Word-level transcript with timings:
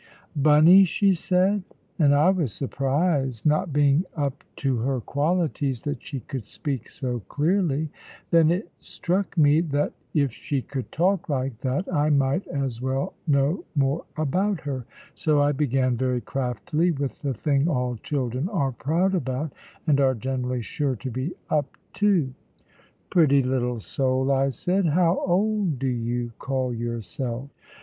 '""Bunny!" 0.35 0.83
she 0.83 1.13
said; 1.13 1.61
and 1.99 2.15
I 2.15 2.31
was 2.31 2.51
surprised, 2.53 3.45
not 3.45 3.71
being 3.71 4.03
up 4.15 4.43
to 4.55 4.77
her 4.77 4.99
qualities, 4.99 5.83
that 5.83 6.01
she 6.01 6.21
could 6.21 6.47
speak 6.47 6.89
so 6.89 7.19
clearly. 7.29 7.91
Then 8.31 8.49
it 8.49 8.71
struck 8.79 9.37
me 9.37 9.61
that 9.61 9.93
if 10.15 10.31
she 10.33 10.63
could 10.63 10.91
talk 10.91 11.29
like 11.29 11.59
that 11.61 11.87
I 11.93 12.09
might 12.09 12.47
as 12.47 12.81
well 12.81 13.13
know 13.27 13.63
more 13.75 14.03
about 14.17 14.61
her. 14.61 14.85
So 15.13 15.39
I 15.39 15.51
began, 15.51 15.97
very 15.97 16.21
craftily, 16.21 16.89
with 16.89 17.21
the 17.21 17.35
thing 17.35 17.67
all 17.67 17.95
children 17.97 18.49
are 18.49 18.71
proud 18.71 19.13
about, 19.13 19.53
and 19.85 19.99
are 20.01 20.15
generally 20.15 20.63
sure 20.63 20.95
to 20.95 21.11
be 21.11 21.33
up 21.47 21.77
to. 22.01 22.33
"Pretty 23.11 23.43
little 23.43 23.79
soul," 23.79 24.31
I 24.31 24.49
said, 24.49 24.87
"how 24.87 25.19
old 25.19 25.77
do 25.77 25.85
you 25.85 26.31
call 26.39 26.73
yourself?" 26.73 27.51